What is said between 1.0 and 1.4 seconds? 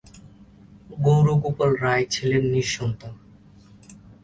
Gour